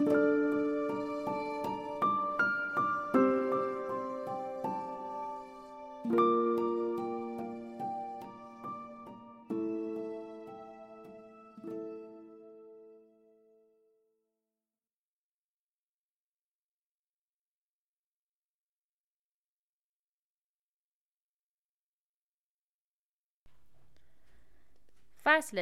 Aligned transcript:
فصل 0.00 0.12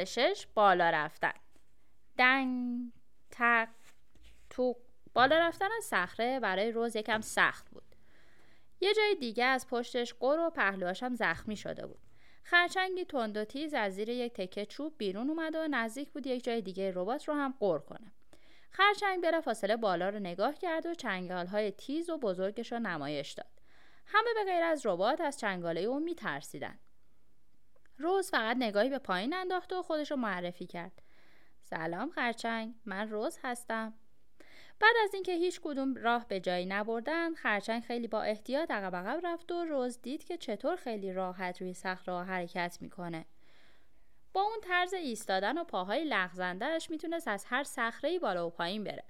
شش 0.03 0.47
بالا 0.53 0.89
رفتن. 0.89 1.33
دنگ 2.17 2.91
تق 3.31 3.78
تو 4.59 4.75
بالا 5.13 5.39
رفتن 5.39 5.67
از 5.77 5.83
صخره 5.83 6.39
برای 6.39 6.71
روز 6.71 6.95
یکم 6.95 7.21
سخت 7.21 7.69
بود. 7.69 7.95
یه 8.81 8.93
جای 8.93 9.15
دیگه 9.15 9.43
از 9.43 9.67
پشتش 9.67 10.13
قر 10.13 10.39
و 10.39 10.93
هم 11.01 11.15
زخمی 11.15 11.57
شده 11.57 11.87
بود. 11.87 11.99
خرچنگی 12.43 13.05
تند 13.05 13.37
و 13.37 13.45
تیز 13.45 13.73
از 13.73 13.95
زیر 13.95 14.09
یک 14.09 14.33
تکه 14.33 14.65
چوب 14.65 14.93
بیرون 14.97 15.29
اومد 15.29 15.55
و 15.55 15.67
نزدیک 15.67 16.11
بود 16.11 16.27
یک 16.27 16.43
جای 16.43 16.61
دیگه 16.61 16.91
ربات 16.95 17.27
رو 17.27 17.33
هم 17.33 17.53
قر 17.59 17.79
کنه. 17.79 18.11
خرچنگ 18.71 19.23
بلا 19.23 19.41
فاصله 19.41 19.77
بالا 19.77 20.09
رو 20.09 20.19
نگاه 20.19 20.53
کرد 20.57 20.85
و 20.85 20.93
چنگال 20.93 21.47
های 21.47 21.71
تیز 21.71 22.09
و 22.09 22.17
بزرگش 22.17 22.71
رو 22.71 22.79
نمایش 22.79 23.31
داد. 23.31 23.51
همه 24.05 24.29
به 24.35 24.51
غیر 24.51 24.63
از 24.63 24.85
ربات 24.85 25.21
از 25.21 25.39
چنگاله 25.39 25.81
او 25.81 25.99
میترسیدن. 25.99 26.79
روز 27.97 28.31
فقط 28.31 28.57
نگاهی 28.59 28.89
به 28.89 28.99
پایین 28.99 29.33
انداخت 29.33 29.73
و 29.73 29.81
خودش 29.81 30.11
رو 30.11 30.17
معرفی 30.17 30.67
کرد. 30.67 31.01
سلام 31.61 32.09
خرچنگ 32.09 32.75
من 32.85 33.09
روز 33.09 33.39
هستم. 33.43 33.93
بعد 34.79 34.95
از 35.03 35.13
اینکه 35.13 35.31
هیچ 35.31 35.61
کدوم 35.63 35.95
راه 35.95 36.27
به 36.27 36.39
جایی 36.39 36.65
نبردن 36.65 37.33
خرچنگ 37.33 37.83
خیلی 37.83 38.07
با 38.07 38.21
احتیاط 38.21 38.71
عقب 38.71 38.95
عقب 38.95 39.19
رفت 39.23 39.51
و 39.51 39.65
روز 39.65 40.01
دید 40.01 40.23
که 40.23 40.37
چطور 40.37 40.75
خیلی 40.75 41.13
راحت 41.13 41.61
روی 41.61 41.73
صخره 41.73 42.23
حرکت 42.23 42.77
می‌کنه. 42.81 43.25
با 44.33 44.41
اون 44.41 44.59
طرز 44.61 44.93
ایستادن 44.93 45.57
و 45.57 45.63
پاهای 45.63 46.03
لغزندهش 46.03 46.89
می‌تونست 46.89 47.27
از 47.27 47.45
هر 47.45 47.63
صخره 47.63 48.19
بالا 48.19 48.47
و 48.47 48.49
پایین 48.49 48.83
بره. 48.83 49.03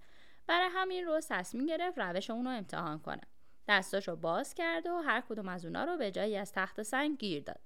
برای 0.47 0.69
همین 0.71 1.05
روز 1.05 1.27
تصمیم 1.27 1.65
گرفت 1.65 1.99
روش 1.99 2.29
اونو 2.29 2.49
امتحان 2.49 2.99
کنه. 2.99 3.21
دستاشو 3.67 4.15
باز 4.15 4.53
کرد 4.53 4.87
و 4.87 4.97
هر 4.97 5.21
کدوم 5.29 5.47
از 5.47 5.65
اونا 5.65 5.83
رو 5.83 5.97
به 5.97 6.11
جایی 6.11 6.37
از 6.37 6.53
تخت 6.53 6.81
سنگ 6.81 7.17
گیر 7.17 7.43
داد. 7.43 7.59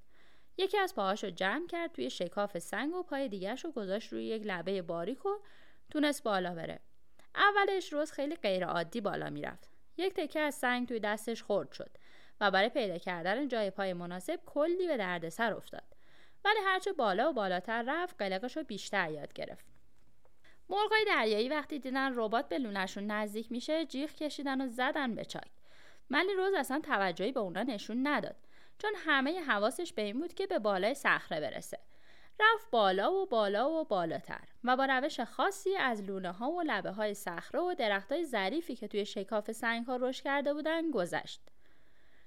یکی 0.58 0.78
از 0.78 0.96
پاهاشو 0.96 1.30
جمع 1.30 1.68
کرد 1.68 1.92
توی 1.92 2.10
شکاف 2.10 2.60
سنگ 2.60 2.94
و 2.96 3.04
پای 3.04 3.28
دیگرش 3.28 3.66
رو 3.66 3.72
گذاشت 3.72 4.14
روی 4.14 4.26
یک 4.26 4.42
لبه 4.46 4.82
باریک 4.82 5.26
و 5.26 5.30
تونست 5.90 6.24
بالا 6.24 6.56
بره. 6.56 6.80
اولش 7.36 7.94
روز 7.94 8.12
خیلی 8.12 8.36
غیر 8.36 8.66
عادی 8.66 9.02
بالا 9.02 9.30
می‌رفت. 9.30 9.70
یک 9.98 10.14
تکه 10.14 10.40
از 10.40 10.56
سنگ 10.56 10.88
توی 10.88 11.00
دستش 11.00 11.44
خورد 11.44 11.72
شد 11.72 11.90
و 12.42 12.52
برای 12.52 12.70
پیدا 12.70 12.98
کردن 12.98 13.48
جای 13.48 13.70
پای 13.70 13.94
مناسب 13.94 14.40
کلی 14.46 14.88
به 14.88 14.98
دردسر 14.98 15.54
افتاد. 15.54 15.84
ولی 16.46 16.60
هرچه 16.66 16.94
بالا 16.94 17.30
و 17.30 17.34
بالاتر 17.34 17.84
رفت 17.88 18.16
قلقش 18.20 18.58
رو 18.58 18.64
بیشتر 18.64 19.12
یاد 19.12 19.34
گرفت. 19.34 19.66
مرغای 20.70 21.06
دریایی 21.08 21.50
وقتی 21.50 21.80
دیدن 21.80 22.12
ربات 22.16 22.50
به 22.50 22.58
لونشون 22.58 23.12
نزدیک 23.12 23.52
میشه 23.52 23.86
جیغ 23.86 24.12
کشیدن 24.16 24.62
و 24.62 24.68
زدن 24.68 25.16
به 25.16 25.26
چاک 25.26 25.52
ولی 26.10 26.34
روز 26.34 26.54
اصلا 26.54 26.80
توجهی 26.80 27.32
به 27.32 27.40
اونا 27.40 27.64
نشون 27.64 28.08
نداد 28.08 28.36
چون 28.78 28.92
همه 28.98 29.40
حواسش 29.40 29.94
به 29.94 30.02
این 30.02 30.20
بود 30.20 30.34
که 30.34 30.48
به 30.48 30.60
بالای 30.60 30.94
صخره 30.94 31.40
برسه. 31.40 31.80
رفت 32.40 32.72
بالا 32.72 33.14
و 33.14 33.26
بالا 33.26 33.70
و 33.70 33.84
بالاتر 33.84 34.48
و 34.64 34.78
با 34.78 34.86
روش 34.86 35.20
خاصی 35.20 35.76
از 35.76 36.02
لونه 36.02 36.32
ها 36.32 36.52
و 36.52 36.62
لبه 36.62 36.92
های 36.92 37.14
صخره 37.14 37.62
و 37.62 37.74
درخت 37.74 38.12
های 38.12 38.26
ظریفی 38.26 38.76
که 38.76 38.88
توی 38.88 39.06
شکاف 39.06 39.52
سنگ 39.52 39.86
ها 39.86 39.96
رشد 39.96 40.24
کرده 40.24 40.54
بودن 40.54 40.92
گذشت. 40.92 41.42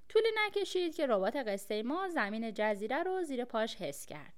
طولی 0.08 0.28
نکشید 0.46 0.94
که 0.94 1.06
ربات 1.06 1.36
قصه 1.36 1.82
ما 1.82 2.08
زمین 2.08 2.54
جزیره 2.54 3.02
رو 3.02 3.22
زیر 3.22 3.44
پاش 3.44 3.76
حس 3.76 4.06
کرد. 4.06 4.35